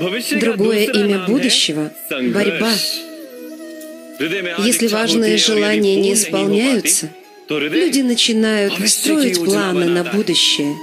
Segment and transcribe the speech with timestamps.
[0.00, 2.72] Другое имя будущего— борьба.
[4.64, 7.10] Если важные желания не исполняются,
[7.48, 10.74] люди начинают строить планы на будущее.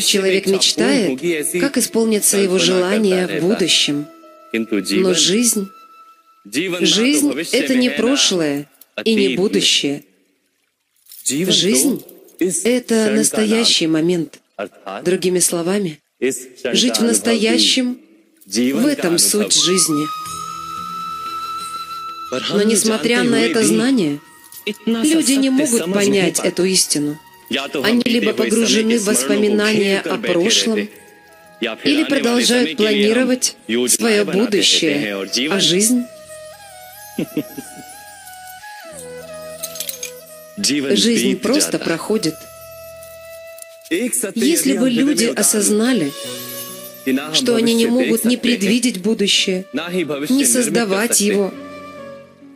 [0.00, 1.20] Человек мечтает,
[1.60, 4.06] как исполнятся его желания в будущем.
[4.52, 5.68] Но жизнь,
[6.44, 8.68] жизнь— это не прошлое
[9.04, 10.04] и не будущее.
[11.24, 12.02] Жизнь—
[12.64, 14.40] это настоящий момент.
[15.04, 17.98] Другими словами, жить в настоящем—
[18.46, 20.06] в этом суть жизни.
[22.50, 24.20] Но несмотря на это знание,
[24.86, 27.18] люди не могут понять эту истину.
[27.82, 30.88] Они либо погружены в воспоминания о прошлом,
[31.84, 33.56] или продолжают планировать
[33.88, 36.04] свое будущее, а жизнь
[40.56, 42.34] Жизнь просто проходит.
[43.90, 46.12] Если бы люди осознали,
[47.32, 51.52] что они не могут ни предвидеть будущее, ни создавать его,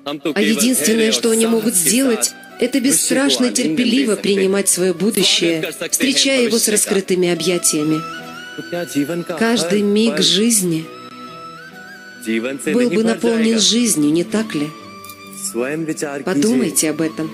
[0.04, 6.68] а единственное, что они могут сделать, это бесстрашно терпеливо принимать свое будущее, встречая его с
[6.68, 8.00] раскрытыми объятиями.
[9.38, 10.84] Каждый миг жизни
[12.72, 14.68] был бы наполнен жизнью, не так ли?
[16.24, 17.30] Подумайте об этом.